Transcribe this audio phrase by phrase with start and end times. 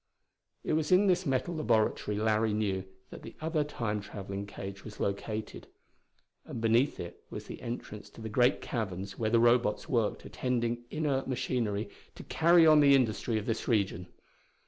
[0.63, 4.99] It was in this metal laboratory, Larry knew, that the other Time traveling cage was
[4.99, 5.67] located.
[6.43, 10.85] And beneath it was the entrance to the great caverns where the Robots worked attending
[10.89, 14.07] inert machinery to carry on the industry of this region.